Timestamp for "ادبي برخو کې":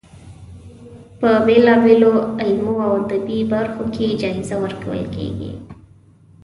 3.01-4.07